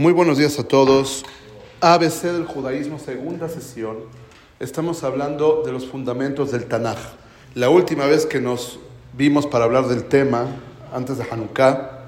Muy 0.00 0.14
buenos 0.14 0.38
días 0.38 0.58
a 0.58 0.64
todos. 0.64 1.26
ABC 1.82 2.22
del 2.22 2.46
judaísmo, 2.46 2.98
segunda 2.98 3.50
sesión. 3.50 3.98
Estamos 4.58 5.04
hablando 5.04 5.62
de 5.62 5.72
los 5.72 5.86
fundamentos 5.86 6.50
del 6.52 6.64
Tanaj. 6.64 6.96
La 7.54 7.68
última 7.68 8.06
vez 8.06 8.24
que 8.24 8.40
nos 8.40 8.80
vimos 9.12 9.46
para 9.46 9.66
hablar 9.66 9.88
del 9.88 10.04
tema, 10.04 10.46
antes 10.90 11.18
de 11.18 11.26
Hanukkah, 11.30 12.06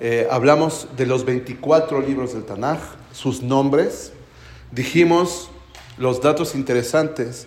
eh, 0.00 0.26
hablamos 0.30 0.88
de 0.96 1.04
los 1.04 1.26
24 1.26 2.00
libros 2.00 2.32
del 2.32 2.44
Tanaj, 2.44 2.78
sus 3.12 3.42
nombres. 3.42 4.12
Dijimos 4.72 5.50
los 5.98 6.22
datos 6.22 6.54
interesantes 6.54 7.46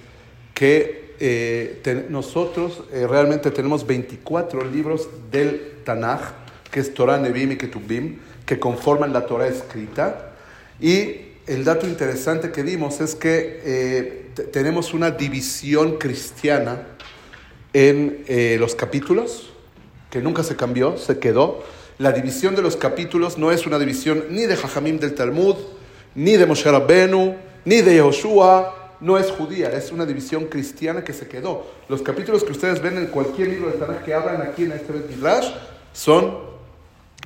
que 0.54 1.16
eh, 1.20 2.06
nosotros 2.08 2.84
eh, 2.92 3.08
realmente 3.10 3.50
tenemos 3.50 3.88
24 3.88 4.64
libros 4.64 5.10
del 5.32 5.80
Tanaj, 5.84 6.34
que 6.70 6.82
es 6.82 6.94
Torah, 6.94 7.18
Nebim 7.18 7.54
y 7.54 7.58
Ketubim, 7.58 8.20
que 8.52 8.60
conforman 8.60 9.14
la 9.14 9.26
Torah 9.28 9.48
escrita. 9.48 10.34
Y 10.82 11.22
el 11.48 11.64
dato 11.64 11.88
interesante 11.88 12.52
que 12.52 12.64
dimos 12.64 13.00
es 13.00 13.16
que 13.16 13.62
eh, 13.64 14.32
tenemos 14.52 14.94
una 14.94 15.10
división 15.10 15.98
cristiana 15.98 16.82
en 17.72 18.26
eh, 18.28 18.58
los 18.60 18.76
capítulos, 18.76 19.54
que 20.10 20.20
nunca 20.20 20.44
se 20.44 20.58
cambió, 20.58 20.98
se 20.98 21.18
quedó. 21.18 21.64
La 21.98 22.12
división 22.12 22.54
de 22.54 22.62
los 22.62 22.76
capítulos 22.76 23.38
no 23.38 23.54
es 23.54 23.66
una 23.66 23.80
división 23.80 24.26
ni 24.32 24.46
de 24.46 24.58
Jajamim 24.58 25.00
del 25.00 25.16
Talmud, 25.16 25.56
ni 26.14 26.36
de 26.36 26.46
Moshe 26.46 26.70
Rabbenu, 26.70 27.38
ni 27.64 27.80
de 27.80 27.96
Yoshua, 27.96 28.98
no 29.00 29.18
es 29.18 29.32
judía, 29.32 29.70
es 29.70 29.94
una 29.94 30.06
división 30.06 30.48
cristiana 30.48 31.06
que 31.06 31.14
se 31.14 31.30
quedó. 31.30 31.68
Los 31.88 32.02
capítulos 32.02 32.44
que 32.44 32.52
ustedes 32.52 32.82
ven 32.82 32.98
en 32.98 33.08
cualquier 33.08 33.48
libro 33.48 33.72
de 33.72 33.78
Tanakh 33.78 34.04
que 34.04 34.14
hablan 34.14 34.42
aquí 34.42 34.66
en 34.66 34.74
este 34.74 34.92
Midrash 34.92 35.54
son 35.94 36.51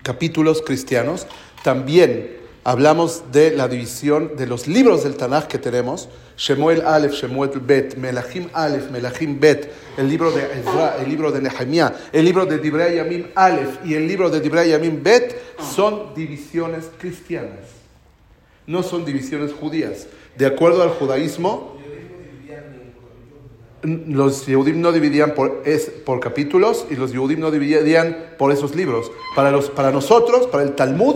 capítulos 0.05 0.61
cristianos. 0.61 1.25
También 1.63 2.37
hablamos 2.63 3.23
de 3.31 3.49
la 3.49 3.67
división 3.67 4.37
de 4.37 4.45
los 4.45 4.67
libros 4.67 5.03
del 5.03 5.15
Tanaj 5.15 5.47
que 5.47 5.57
tenemos, 5.57 6.09
Shemuel 6.37 6.81
Aleph, 6.81 7.13
Shemuel 7.13 7.59
Bet, 7.59 7.97
Melachim 7.97 8.47
Aleph, 8.53 8.91
Melachim 8.91 9.39
Bet, 9.39 9.71
el 9.97 10.07
libro 10.07 10.31
de 10.31 10.43
Ezra, 10.59 10.97
el 11.01 11.09
libro 11.09 11.31
de 11.31 11.41
Nehemiah, 11.41 11.91
el 12.13 12.23
libro 12.23 12.45
de 12.45 12.59
Dibrei 12.59 12.97
Yamim 12.97 13.27
Aleph 13.33 13.83
y 13.83 13.95
el 13.95 14.07
libro 14.07 14.29
de 14.29 14.41
Dibrei 14.41 14.69
Yamim 14.69 15.01
Bet, 15.01 15.35
son 15.75 16.13
divisiones 16.13 16.91
cristianas, 16.99 17.65
no 18.67 18.83
son 18.83 19.05
divisiones 19.05 19.53
judías. 19.53 20.05
De 20.37 20.45
acuerdo 20.45 20.83
al 20.83 20.89
judaísmo, 20.89 21.74
los 23.85 24.45
Yehudim 24.45 24.81
no 24.81 24.91
dividían 24.91 25.33
por, 25.33 25.61
es, 25.65 25.85
por 25.85 26.19
capítulos 26.19 26.85
y 26.89 26.95
los 26.95 27.11
Yehudim 27.11 27.39
no 27.39 27.51
dividían 27.51 28.35
por 28.37 28.51
esos 28.51 28.75
libros. 28.75 29.11
Para, 29.35 29.51
los, 29.51 29.69
para 29.69 29.91
nosotros, 29.91 30.47
para 30.47 30.63
el 30.63 30.73
Talmud, 30.73 31.15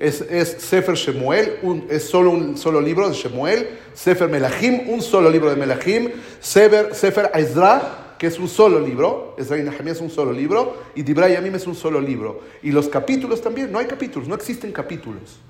es, 0.00 0.20
es 0.22 0.56
Sefer 0.58 0.96
Shemuel, 0.96 1.58
un, 1.62 1.86
es 1.88 2.04
solo 2.04 2.30
un 2.30 2.56
solo 2.56 2.80
libro 2.80 3.08
de 3.08 3.14
Shemuel, 3.14 3.68
Sefer 3.94 4.28
Melahim, 4.28 4.88
un 4.88 5.00
solo 5.00 5.30
libro 5.30 5.50
de 5.50 5.56
Melahim, 5.56 6.10
Sefer, 6.40 6.94
Sefer 6.94 7.30
Ezra, 7.34 8.16
que 8.18 8.26
es 8.26 8.38
un 8.38 8.48
solo 8.48 8.80
libro, 8.80 9.34
Ezra 9.38 9.58
y 9.58 9.62
Nehemiah 9.62 9.92
es 9.92 10.00
un 10.00 10.10
solo 10.10 10.32
libro, 10.32 10.76
y 10.94 11.02
Dibra 11.02 11.28
Yamim 11.28 11.54
es 11.54 11.66
un 11.66 11.74
solo 11.74 12.00
libro. 12.00 12.40
Y 12.62 12.70
los 12.70 12.88
capítulos 12.88 13.40
también, 13.40 13.72
no 13.72 13.78
hay 13.78 13.86
capítulos, 13.86 14.28
no 14.28 14.34
existen 14.34 14.72
capítulos. 14.72 15.40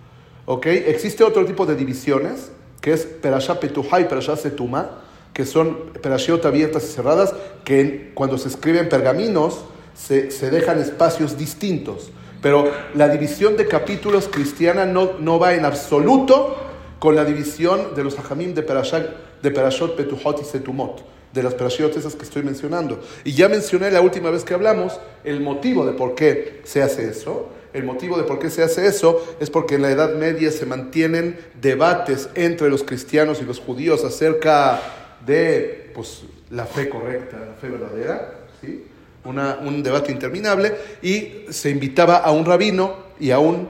¿Ok? 0.47 0.67
Existe 0.67 1.25
otro 1.25 1.45
tipo 1.45 1.67
de 1.67 1.75
divisiones, 1.75 2.53
que 2.81 2.93
es 2.93 3.07
Perashá 3.07 3.61
Petuhá 3.61 4.01
y 4.01 4.05
Perashá 4.05 4.37
Setuma, 4.37 5.04
que 5.35 5.45
son 5.45 5.91
perashiot 6.01 6.47
abiertas 6.47 6.85
y 6.85 6.87
cerradas, 6.87 7.35
que 7.65 8.13
cuando 8.15 8.39
se 8.39 8.49
escriben 8.49 8.89
pergaminos 8.89 9.65
se, 9.95 10.31
se 10.31 10.51
dejan 10.51 10.81
espacios 10.81 11.37
distintos. 11.37 12.11
Pero 12.41 12.71
la 12.95 13.09
división 13.09 13.57
de 13.57 13.67
capítulos 13.67 14.29
cristiana 14.31 14.87
no, 14.87 15.13
no 15.19 15.39
va 15.39 15.55
en 15.55 15.65
absoluto 15.65 16.57
con 16.99 17.17
la 17.17 17.25
división 17.25 17.95
de 17.95 18.05
los 18.05 18.19
hajamim 18.19 18.55
de, 18.55 18.63
Perashot, 18.63 19.43
de 19.43 19.51
Perashot, 19.51 19.97
Petuhot 19.97 20.41
y 20.41 20.45
Setumot, 20.45 21.05
de 21.33 21.43
las 21.43 21.55
Perashiot 21.55 21.97
esas 21.97 22.15
que 22.15 22.23
estoy 22.23 22.43
mencionando. 22.43 23.01
Y 23.25 23.33
ya 23.33 23.49
mencioné 23.49 23.91
la 23.91 24.01
última 24.01 24.31
vez 24.31 24.45
que 24.45 24.55
hablamos 24.55 25.01
el 25.25 25.41
motivo 25.41 25.85
de 25.85 25.93
por 25.93 26.15
qué 26.15 26.61
se 26.65 26.83
hace 26.83 27.09
eso. 27.09 27.49
El 27.73 27.85
motivo 27.85 28.17
de 28.17 28.23
por 28.23 28.39
qué 28.39 28.51
se 28.51 28.63
hace 28.63 28.87
eso 28.87 29.37
es 29.41 29.51
porque 29.51 29.75
en 29.75 29.83
la 29.83 29.91
Edad 29.91 30.15
Media 30.15 30.53
se 30.53 30.65
mantienen 30.65 31.39
debates 31.61 32.29
entre 32.37 32.71
los 32.71 32.85
cristianos 32.85 33.43
y 33.43 33.45
los 33.45 33.59
judíos 33.59 34.05
acerca 34.05 35.04
de 35.27 35.91
pues, 35.95 36.23
la 36.51 36.67
fe 36.67 36.89
correcta, 36.89 37.39
la 37.39 37.55
fe 37.55 37.69
verdadera. 37.69 38.47
¿sí? 38.61 38.87
un 39.25 39.83
debate 39.83 40.13
interminable, 40.13 40.75
y 41.03 41.47
se 41.49 41.71
invitaba 41.71 42.19
a 42.19 42.31
un 42.31 42.45
rabino 42.45 42.97
y 43.19 43.31
a 43.31 43.39
un 43.39 43.69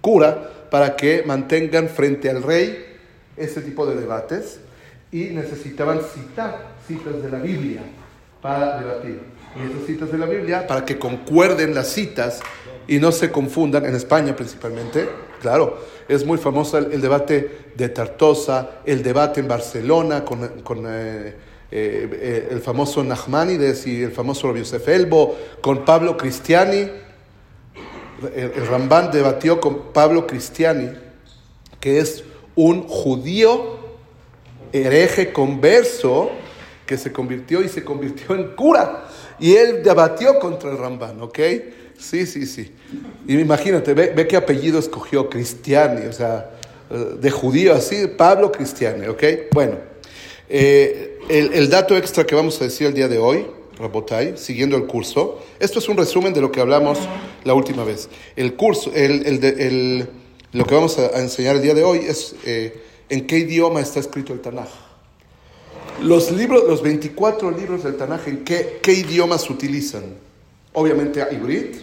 cura 0.00 0.50
para 0.70 0.96
que 0.96 1.22
mantengan 1.24 1.88
frente 1.88 2.28
al 2.28 2.42
rey 2.42 2.84
ese 3.36 3.60
tipo 3.60 3.86
de 3.86 3.94
debates 3.94 4.58
y 5.12 5.26
necesitaban 5.26 6.00
citar 6.00 6.74
citas 6.86 7.22
de 7.22 7.30
la 7.30 7.38
Biblia 7.38 7.82
para 8.46 8.78
debatir. 8.78 9.20
Y 9.56 9.72
esas 9.72 9.86
citas 9.86 10.12
de 10.12 10.18
la 10.18 10.26
Biblia, 10.26 10.68
para 10.68 10.84
que 10.84 10.98
concuerden 10.98 11.74
las 11.74 11.88
citas 11.88 12.40
y 12.86 12.98
no 12.98 13.10
se 13.10 13.32
confundan, 13.32 13.84
en 13.86 13.96
España 13.96 14.36
principalmente, 14.36 15.08
claro, 15.40 15.78
es 16.08 16.24
muy 16.24 16.38
famoso 16.38 16.78
el, 16.78 17.00
debate 17.00 17.70
de 17.74 17.88
Tartosa, 17.88 18.82
el 18.84 19.02
debate 19.02 19.40
en 19.40 19.48
Barcelona 19.48 20.24
con, 20.24 20.44
eh, 20.44 20.54
eh, 20.88 21.34
eh, 21.72 22.48
el 22.52 22.60
famoso 22.60 23.02
Nachmanides 23.02 23.84
y 23.88 24.04
el 24.04 24.12
famoso 24.12 24.54
Yosef 24.54 24.86
Elbo, 24.86 25.36
con 25.60 25.84
Pablo 25.84 26.16
Cristiani. 26.16 26.88
El, 28.32 28.52
el 28.54 28.66
Ramban 28.68 29.10
debatió 29.10 29.60
con 29.60 29.92
Pablo 29.92 30.24
Cristiani, 30.24 30.90
que 31.80 31.98
es 31.98 32.22
un 32.54 32.86
judío 32.86 33.80
hereje 34.72 35.32
converso 35.32 36.30
que 36.86 36.96
se 36.96 37.12
convirtió 37.12 37.62
y 37.62 37.68
se 37.68 37.84
convirtió 37.84 38.34
en 38.34 38.54
cura. 38.54 39.08
Y 39.38 39.54
él 39.54 39.82
debatió 39.82 40.38
contra 40.38 40.70
el 40.70 40.78
Ramban, 40.78 41.20
¿ok? 41.20 41.38
Sí, 41.98 42.26
sí, 42.26 42.46
sí. 42.46 42.72
Y 43.26 43.38
imagínate, 43.38 43.94
ve, 43.94 44.12
ve 44.14 44.26
qué 44.26 44.36
apellido 44.36 44.78
escogió 44.78 45.28
Cristiani, 45.28 46.06
o 46.06 46.12
sea, 46.12 46.50
eh, 46.90 47.16
de 47.20 47.30
judío 47.30 47.74
así, 47.74 48.06
Pablo 48.06 48.52
Cristiani, 48.52 49.06
¿ok? 49.06 49.22
Bueno, 49.52 49.76
eh, 50.48 51.18
el, 51.28 51.68
dato 51.68 51.96
extra 51.96 52.24
que 52.24 52.34
vamos 52.34 52.60
a 52.60 52.64
decir 52.64 52.86
el 52.86 52.94
día 52.94 53.08
de 53.08 53.18
hoy, 53.18 53.46
Rabotai, 53.78 54.36
siguiendo 54.36 54.76
el 54.76 54.86
curso, 54.86 55.42
esto 55.58 55.80
es 55.80 55.88
un 55.88 55.96
resumen 55.96 56.32
de 56.32 56.40
lo 56.40 56.52
que 56.52 56.60
hablamos 56.60 56.98
la 57.44 57.54
última 57.54 57.82
vez. 57.82 58.08
El 58.36 58.54
curso, 58.54 58.92
el, 58.94 60.08
lo 60.52 60.64
que 60.64 60.74
vamos 60.74 60.98
a, 60.98 61.20
enseñar 61.20 61.56
el 61.56 61.62
día 61.62 61.74
de 61.74 61.82
hoy 61.82 61.98
es 62.06 62.36
eh, 62.44 62.80
en 63.08 63.26
qué 63.26 63.38
idioma 63.38 63.80
está 63.80 63.98
escrito 63.98 64.32
el 64.32 64.40
Tanaj. 64.40 64.85
Los 66.02 66.30
libros, 66.30 66.64
los 66.66 66.82
24 66.82 67.50
libros 67.50 67.84
del 67.84 67.96
Tanaj, 67.96 68.28
¿en 68.28 68.44
qué, 68.44 68.80
idiomas 68.86 69.48
utilizan? 69.48 70.04
Obviamente 70.72 71.22
a 71.22 71.32
Ibrit, 71.32 71.76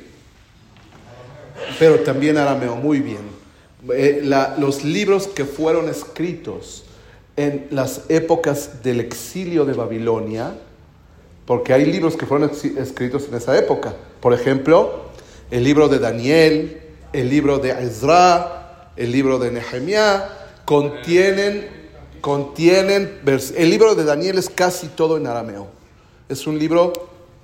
pero 1.79 2.00
también 2.00 2.38
arameo, 2.38 2.75
muy 2.75 3.00
bien. 3.00 3.22
Eh, 3.91 4.22
los 4.57 4.84
libros 4.84 5.28
que 5.28 5.46
fueron 5.46 5.90
escritos 5.90 6.85
en 7.35 7.68
las 7.72 8.03
épocas 8.09 8.84
del 8.84 9.00
exilio 9.00 9.66
de 9.66 9.74
Babilonia, 9.74 10.56
porque 11.45 11.74
hay 11.74 11.85
libros 11.85 12.16
que 12.16 12.25
fueron 12.25 12.51
escritos 12.78 13.28
en 13.28 13.35
esa 13.35 13.57
época. 13.57 13.95
Por 14.22 14.34
ejemplo, 14.34 15.09
el 15.51 15.63
libro 15.63 15.90
de 15.90 16.00
Daniel, 16.00 16.81
el 17.12 17.30
libro 17.30 17.57
de 17.57 17.72
Ezra, 17.72 18.91
el 18.95 19.12
libro 19.12 19.40
de 19.40 19.51
Nehemiah, 19.51 20.30
contienen, 20.66 21.82
contienen, 22.23 23.19
el 23.57 23.69
libro 23.69 23.95
de 23.95 24.06
Daniel 24.06 24.38
es 24.38 24.50
casi 24.50 24.88
todo 24.88 25.17
en 25.17 25.28
arameo. 25.28 25.67
Es 26.29 26.47
un 26.47 26.57
libro 26.57 26.94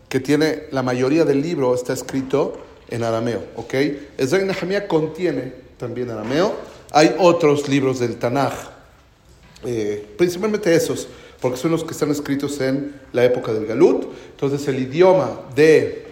que 0.07 0.21
tiene, 0.21 0.67
la 0.71 0.83
mayoría 0.83 1.25
del 1.25 1.41
libro 1.41 1.75
está 1.75 1.91
escrito 1.91 2.57
en 2.87 3.03
arameo, 3.03 3.43
¿ok? 3.57 3.73
Ezra 4.17 4.41
y 4.41 4.45
Nehemiah 4.45 4.87
contiene 4.87 5.53
también 5.77 6.09
arameo. 6.09 6.55
Hay 6.91 7.13
otros 7.19 7.67
libros 7.67 7.99
del 7.99 8.15
Tanaj 8.15 8.53
eh, 9.65 10.15
principalmente 10.17 10.73
esos, 10.73 11.09
porque 11.41 11.57
son 11.57 11.71
los 11.71 11.83
que 11.83 11.91
están 11.91 12.11
escritos 12.11 12.61
en 12.61 13.01
la 13.11 13.25
época 13.25 13.51
del 13.51 13.65
Galut. 13.65 14.05
Entonces 14.31 14.65
el 14.69 14.79
idioma 14.79 15.41
de, 15.55 16.07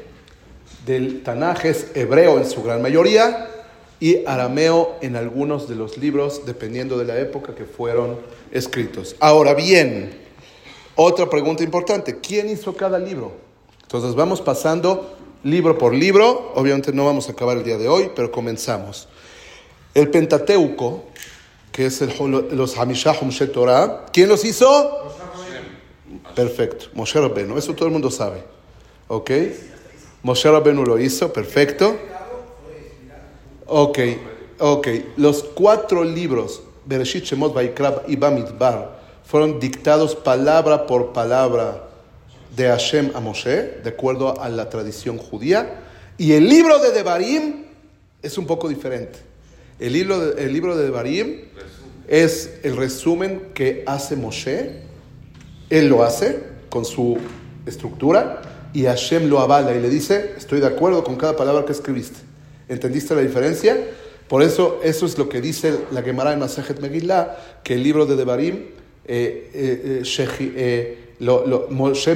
del 0.86 1.24
Tanaj 1.24 1.66
es 1.66 1.88
hebreo 1.96 2.38
en 2.38 2.46
su 2.46 2.62
gran 2.64 2.82
mayoría 2.82 3.50
y 4.00 4.26
arameo 4.26 4.96
en 5.02 5.16
algunos 5.16 5.68
de 5.68 5.76
los 5.76 5.98
libros, 5.98 6.46
dependiendo 6.46 6.98
de 6.98 7.06
la 7.06 7.20
época 7.20 7.56
que 7.56 7.66
fueron 7.66 8.18
escritos. 8.52 9.16
Ahora 9.20 9.54
bien, 9.54 10.18
otra 10.96 11.30
pregunta 11.30 11.64
importante, 11.64 12.20
¿quién 12.20 12.50
hizo 12.50 12.76
cada 12.76 13.00
libro? 13.00 13.32
Entonces 13.82 14.16
vamos 14.16 14.42
pasando 14.42 15.18
libro 15.44 15.78
por 15.78 15.94
libro, 15.94 16.52
obviamente 16.56 16.92
no 16.92 17.06
vamos 17.06 17.30
a 17.30 17.32
acabar 17.32 17.58
el 17.58 17.64
día 17.64 17.78
de 17.78 17.88
hoy, 17.88 18.12
pero 18.16 18.32
comenzamos. 18.32 19.08
El 19.94 20.10
Pentateuco 20.10 21.06
que 21.78 21.86
es 21.86 22.02
el, 22.02 22.12
los 22.54 22.76
Hamishah 22.76 23.16
Humshe 23.22 23.46
Torah. 23.46 24.08
¿Quién 24.12 24.30
los 24.30 24.44
hizo? 24.44 25.14
Perfecto, 26.34 26.88
Moshe 26.94 27.22
Rabbeinu, 27.22 27.56
eso 27.56 27.76
todo 27.76 27.86
el 27.86 27.92
mundo 27.92 28.10
sabe. 28.10 28.44
¿Ok? 29.08 29.30
Moshe 30.24 30.50
Rabbeinu 30.50 30.84
lo 30.84 30.98
hizo, 30.98 31.32
perfecto. 31.32 31.96
Ok, 33.68 34.00
Ok, 34.60 34.88
los 35.18 35.44
cuatro 35.44 36.04
libros, 36.04 36.64
Bereshit, 36.88 37.26
Shemot, 37.26 37.54
Vaikra 37.54 38.02
y 38.08 38.16
Bamidbar, 38.16 38.98
fueron 39.24 39.60
dictados 39.60 40.16
palabra 40.16 40.88
por 40.88 41.14
palabra 41.14 41.84
de 42.56 42.66
Hashem 42.68 43.12
a 43.14 43.20
Moshe, 43.20 43.82
de 43.84 43.90
acuerdo 43.90 44.42
a 44.42 44.50
la 44.50 44.68
tradición 44.68 45.20
judía. 45.20 45.82
Y 46.18 46.32
el 46.32 46.50
libro 46.50 46.80
de 46.80 46.92
Devarim 46.92 47.66
es 48.24 48.40
un 48.40 48.48
poco 48.48 48.68
diferente. 48.68 49.20
El 49.80 49.94
libro 49.94 50.20
de, 50.20 50.44
el 50.44 50.54
libro 50.54 50.76
de 50.76 50.86
Devarim 50.86 51.42
es 52.08 52.58
el 52.64 52.78
resumen 52.78 53.52
que 53.54 53.84
hace 53.86 54.16
Moshe. 54.16 54.82
Él 55.70 55.88
lo 55.88 56.04
hace 56.04 56.44
con 56.70 56.84
su 56.84 57.20
estructura 57.68 58.42
y 58.74 58.86
Hashem 58.86 59.30
lo 59.30 59.40
avala 59.40 59.76
y 59.76 59.82
le 59.82 59.90
dice, 59.90 60.34
estoy 60.36 60.62
de 60.62 60.68
acuerdo 60.68 61.04
con 61.04 61.16
cada 61.16 61.36
palabra 61.36 61.64
que 61.64 61.74
escribiste. 61.74 62.27
¿Entendiste 62.70 63.16
la 63.16 63.22
diferencia? 63.22 63.78
Por 64.28 64.44
eso, 64.44 64.80
eso 64.84 65.06
es 65.06 65.18
lo 65.18 65.30
que 65.30 65.40
dice 65.42 65.78
la 65.92 66.02
Gemara 66.02 66.34
en 66.34 66.40
Masajet 66.40 66.80
Megillah, 66.80 67.38
que 67.64 67.76
el 67.76 67.84
libro 67.84 68.06
de 68.06 68.16
Devarim, 68.16 68.56
eh, 69.06 69.52
eh, 69.54 70.04
eh, 70.06 70.52
eh 70.56 70.98
lo, 71.20 71.48
lo, 71.48 71.68
Moshe 71.70 72.16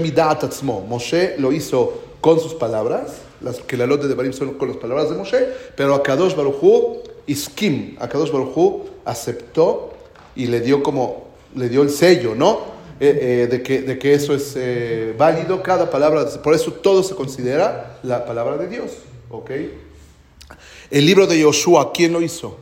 Moshe 0.88 1.36
lo 1.40 1.52
hizo 1.52 1.94
con 2.20 2.40
sus 2.40 2.54
palabras, 2.54 3.22
las 3.42 3.58
que 3.60 3.78
la 3.78 3.88
lot 3.88 4.02
de 4.02 4.08
Devarim 4.08 4.34
son 4.34 4.54
con 4.56 4.68
las 4.68 4.78
palabras 4.78 5.10
de 5.10 5.16
Moshe, 5.16 5.48
pero 5.76 5.96
Akadosh 5.96 6.36
Baruchu 6.36 7.02
iskim, 7.26 7.96
Akadosh 8.00 8.32
Baruchu 8.32 8.86
aceptó 9.06 9.94
y 10.36 10.48
le 10.48 10.62
dio 10.62 10.84
como, 10.84 11.28
le 11.56 11.70
dio 11.70 11.82
el 11.82 11.90
sello, 11.90 12.36
¿no? 12.36 12.82
Eh, 13.00 13.18
eh, 13.20 13.48
de, 13.48 13.64
que, 13.64 13.82
de 13.82 13.98
que 13.98 14.14
eso 14.14 14.36
es 14.36 14.54
eh, 14.56 15.16
válido, 15.18 15.64
cada 15.64 15.90
palabra, 15.90 16.24
por 16.44 16.54
eso 16.54 16.72
todo 16.72 17.02
se 17.02 17.16
considera 17.16 17.98
la 18.04 18.26
palabra 18.26 18.58
de 18.58 18.68
Dios, 18.68 18.92
¿ok? 19.32 19.50
El 20.92 21.06
libro 21.06 21.26
de 21.26 21.40
Yoshua, 21.40 21.94
¿quién 21.94 22.12
lo 22.12 22.22
hizo? 22.22 22.58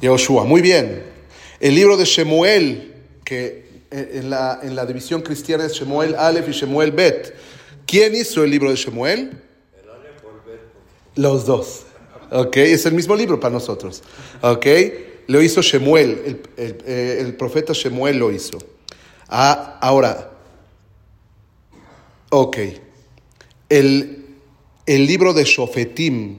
Yoshua, 0.00 0.42
muy 0.42 0.60
bien. 0.60 1.04
El 1.60 1.76
libro 1.76 1.96
de 1.96 2.04
Shemuel, 2.04 2.94
que 3.24 3.84
en 3.92 4.28
la, 4.28 4.58
en 4.60 4.74
la 4.74 4.84
división 4.84 5.22
cristiana 5.22 5.64
es 5.64 5.74
Shemuel 5.74 6.16
Aleph 6.16 6.48
y 6.48 6.52
Shemuel 6.52 6.90
Bet. 6.90 7.32
¿Quién 7.86 8.16
hizo 8.16 8.42
el 8.42 8.50
libro 8.50 8.70
de 8.70 8.76
Shemuel? 8.76 9.40
Los 11.14 11.46
dos. 11.46 11.82
¿Ok? 12.32 12.56
Es 12.56 12.86
el 12.86 12.94
mismo 12.94 13.14
libro 13.14 13.38
para 13.38 13.52
nosotros. 13.52 14.02
¿Ok? 14.40 14.66
Lo 15.28 15.40
hizo 15.40 15.62
Shemuel, 15.62 16.40
el, 16.56 16.82
el, 16.84 17.36
profeta 17.36 17.72
Shemuel 17.72 18.18
lo 18.18 18.32
hizo. 18.32 18.58
Ah, 19.28 19.78
ahora, 19.80 20.32
ok. 22.30 22.56
El, 23.68 24.21
el 24.86 25.06
libro 25.06 25.32
de 25.32 25.44
Shofetim, 25.44 26.38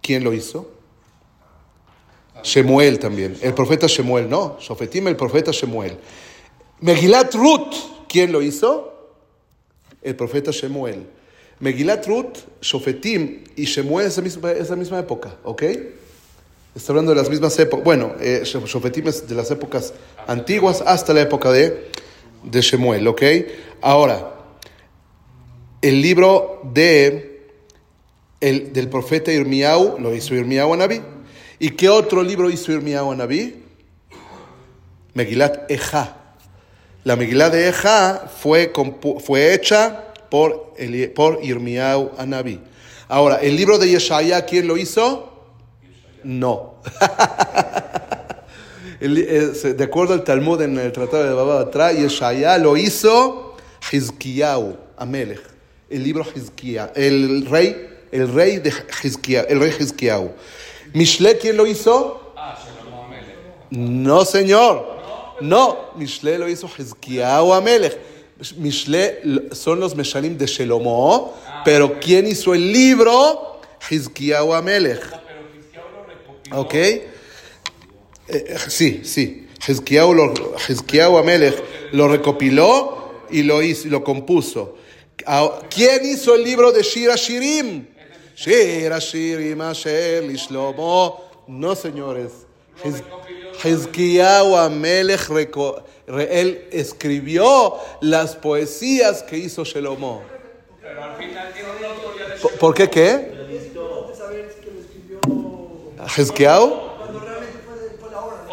¿quién 0.00 0.24
lo 0.24 0.32
hizo? 0.32 0.70
Shemuel 2.42 2.98
también. 2.98 3.36
El 3.42 3.54
profeta 3.54 3.86
Shemuel, 3.86 4.28
no. 4.28 4.56
Shofetim, 4.60 5.08
el 5.08 5.16
profeta 5.16 5.52
Shemuel. 5.52 5.96
Megilat 6.80 7.34
Ruth, 7.34 7.74
¿quién 8.08 8.32
lo 8.32 8.42
hizo? 8.42 8.92
El 10.02 10.16
profeta 10.16 10.50
Shemuel. 10.50 11.06
Megilat 11.60 12.06
Ruth, 12.06 12.38
Shofetim 12.60 13.44
y 13.54 13.64
Shemuel 13.64 14.06
es 14.06 14.16
la 14.16 14.22
misma, 14.22 14.50
es 14.50 14.70
misma 14.76 14.98
época, 14.98 15.36
¿ok? 15.44 15.62
Está 16.74 16.92
hablando 16.92 17.12
de 17.12 17.18
las 17.18 17.30
mismas 17.30 17.56
épocas. 17.58 17.84
Bueno, 17.84 18.14
eh, 18.20 18.40
es 18.42 19.28
de 19.28 19.34
las 19.34 19.50
épocas 19.50 19.92
antiguas 20.26 20.82
hasta 20.84 21.12
la 21.12 21.20
época 21.20 21.52
de, 21.52 21.90
de 22.42 22.60
Shemuel, 22.60 23.06
¿ok? 23.06 23.22
Ahora, 23.80 24.34
el 25.82 26.00
libro 26.00 26.60
de, 26.72 27.31
el, 28.42 28.72
del 28.72 28.88
profeta 28.88 29.32
Irmiau 29.32 29.98
lo 29.98 30.14
hizo 30.14 30.34
Irmiau 30.34 30.74
Anabí. 30.74 31.00
¿Y 31.58 31.70
qué 31.70 31.88
otro 31.88 32.22
libro 32.22 32.50
hizo 32.50 32.72
Irmiau 32.72 33.12
Anabí? 33.12 33.62
Megilat 35.14 35.70
Eja. 35.70 36.16
La 37.04 37.16
Megilat 37.16 37.52
de 37.52 37.68
Eja 37.68 38.30
fue, 38.40 38.72
fue 39.24 39.54
hecha 39.54 40.12
por, 40.28 40.74
el, 40.76 41.10
por 41.12 41.38
Irmiau. 41.42 42.12
Ahora, 43.08 43.36
el 43.36 43.56
libro 43.56 43.78
de 43.78 43.90
Yeshaya, 43.90 44.44
¿quién 44.44 44.66
lo 44.66 44.76
hizo? 44.76 45.32
No. 46.24 46.74
de 49.00 49.84
acuerdo 49.84 50.14
al 50.14 50.24
Talmud 50.24 50.62
en 50.62 50.78
el 50.78 50.92
Tratado 50.92 51.24
de 51.24 51.32
Baba 51.32 51.64
Batra, 51.64 51.92
Yeshaya 51.92 52.58
lo 52.58 52.76
hizo 52.76 53.56
Hizkiyahu, 53.90 54.76
Amelech, 54.96 55.42
el 55.90 56.02
libro 56.02 56.24
Hizkiyahu, 56.24 56.90
el 56.94 57.46
rey, 57.46 57.91
el 58.12 58.32
rey 58.32 58.58
de 58.58 58.72
Hizkiyahu, 59.02 59.46
el 59.48 59.60
rey 59.60 59.72
Hizkiyahu. 59.78 60.30
Mishle, 60.92 61.38
¿quién 61.38 61.56
lo 61.56 61.66
hizo? 61.66 62.34
No, 63.70 64.24
señor. 64.24 65.00
No, 65.40 65.90
Mishle 65.96 66.38
lo 66.38 66.48
hizo 66.48 66.68
Hizkiyahu 66.68 67.52
Amelech. 67.52 67.98
Mishle 68.56 69.50
son 69.52 69.80
los 69.80 69.94
Meshalim 69.94 70.36
de 70.36 70.46
Shelomo, 70.46 71.34
pero 71.64 71.98
¿quién 71.98 72.26
hizo 72.26 72.54
el 72.54 72.72
libro? 72.72 73.60
Hizkiyahu 73.90 74.52
Amelech. 74.52 75.02
¿Ok? 76.52 76.74
Eh, 76.74 78.56
sí, 78.68 79.00
sí. 79.04 79.48
Hezquiao 79.66 81.18
Amelech 81.18 81.54
lo 81.92 82.08
recopiló 82.08 83.22
y 83.30 83.42
lo, 83.42 83.62
hizo, 83.62 83.88
lo 83.88 84.02
compuso. 84.02 84.76
Ah, 85.26 85.60
¿Quién 85.70 86.04
hizo 86.04 86.34
el 86.34 86.42
libro 86.42 86.72
de 86.72 86.82
Shira 86.82 87.14
Shirim? 87.14 87.86
Shirim 88.36 89.60
Asher 89.60 90.24
Lishlomo. 90.24 91.24
No, 91.46 91.74
señores. 91.74 92.32
Hezquiao 93.62 94.56
Amelech, 94.56 95.28
él 96.30 96.68
escribió 96.72 97.74
las 98.00 98.34
poesías 98.34 99.22
que 99.22 99.36
hizo 99.38 99.64
Shelomo. 99.64 100.22
¿Por 102.58 102.74
qué 102.74 102.90
qué? 102.90 103.32
Hezkeau. 106.16 106.92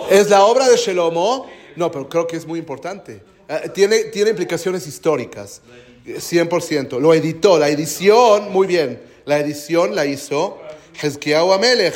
¿Es 0.09 0.29
la 0.29 0.45
obra 0.45 0.67
de 0.67 0.77
Shelomo? 0.77 1.47
No, 1.75 1.91
pero 1.91 2.07
creo 2.07 2.27
que 2.27 2.35
es 2.37 2.45
muy 2.45 2.59
importante. 2.59 3.21
Eh, 3.47 3.69
tiene, 3.73 4.05
tiene 4.05 4.31
implicaciones 4.31 4.85
históricas, 4.85 5.61
100%. 6.05 6.99
Lo 6.99 7.13
editó, 7.13 7.57
la 7.57 7.69
edición, 7.69 8.51
muy 8.51 8.67
bien. 8.67 9.08
La 9.29 9.37
edición 9.37 9.93
la 9.93 10.07
hizo 10.07 10.57
Hezkiau 10.99 11.53
Amelech. 11.53 11.93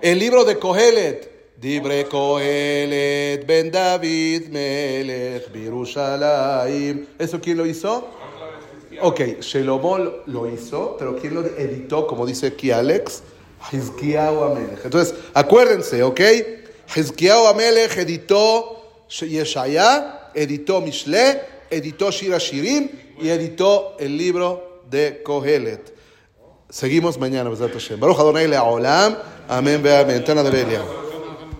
El 0.00 0.20
libro 0.20 0.44
de 0.44 0.60
Kohelet, 0.60 1.56
Dibre 1.56 2.04
Kohelet, 2.04 3.44
Ben 3.44 3.72
David, 3.72 4.46
Melech, 4.46 5.50
Birushalayim. 5.50 7.04
¿Eso 7.18 7.40
quién 7.40 7.56
lo 7.56 7.66
hizo? 7.66 8.06
Ok, 9.02 9.40
Shelomo 9.40 9.98
lo 10.26 10.48
hizo, 10.48 10.94
pero 10.96 11.16
¿quién 11.16 11.34
lo 11.34 11.44
editó, 11.44 12.06
como 12.06 12.24
dice 12.24 12.46
aquí 12.46 12.70
Alex? 12.70 13.24
Hizkiyahu 13.72 14.44
Amelech. 14.44 14.84
Entonces, 14.84 15.16
acuérdense, 15.34 16.04
¿ok? 16.04 16.20
Hizkiyahu 16.94 17.48
Amelech 17.48 17.96
editó 17.96 19.04
Yeshaya, 19.08 20.30
editó 20.32 20.80
Mishle, 20.80 21.40
editó 21.70 22.12
Shira 22.12 22.38
Shirim 22.38 22.88
y 23.20 23.30
editó 23.30 23.96
el 23.98 24.16
libro 24.16 24.82
de 24.88 25.24
Kohelet. 25.24 25.97
Seguimos 26.70 27.18
mañana, 27.18 27.48
Baruch 27.48 28.18
Adonai 28.20 28.46
Le'olam. 28.46 29.16
Amén, 29.48 29.82
amén. 29.88 30.22
Tana 30.22 30.42
de 30.42 30.50
Belia. 30.50 30.97